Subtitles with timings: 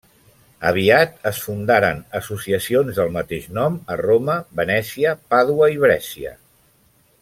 [0.69, 6.37] Aviat es fundaren associacions del mateix nom a Roma, Venècia, Pàdua i Brescia.